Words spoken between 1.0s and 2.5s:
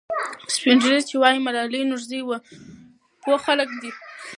چې وایي ملالۍ نورزۍ وه،